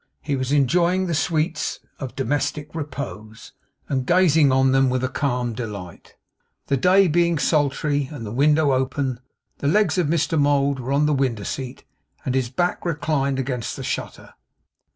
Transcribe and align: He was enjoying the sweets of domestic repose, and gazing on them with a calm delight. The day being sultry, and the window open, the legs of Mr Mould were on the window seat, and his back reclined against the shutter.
He 0.23 0.35
was 0.35 0.51
enjoying 0.51 1.05
the 1.05 1.13
sweets 1.13 1.79
of 1.99 2.15
domestic 2.15 2.73
repose, 2.73 3.51
and 3.87 4.03
gazing 4.03 4.51
on 4.51 4.71
them 4.71 4.89
with 4.89 5.03
a 5.03 5.07
calm 5.07 5.53
delight. 5.53 6.15
The 6.65 6.75
day 6.77 7.07
being 7.07 7.37
sultry, 7.37 8.09
and 8.11 8.25
the 8.25 8.31
window 8.31 8.71
open, 8.73 9.19
the 9.59 9.67
legs 9.67 9.99
of 9.99 10.07
Mr 10.07 10.39
Mould 10.39 10.79
were 10.79 10.91
on 10.91 11.05
the 11.05 11.13
window 11.13 11.43
seat, 11.43 11.83
and 12.25 12.33
his 12.33 12.49
back 12.49 12.83
reclined 12.83 13.37
against 13.37 13.75
the 13.75 13.83
shutter. 13.83 14.33